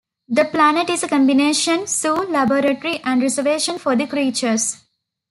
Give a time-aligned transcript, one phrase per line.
[0.27, 4.77] The planet is a combination zoo, laboratory, and reservation for the creatures.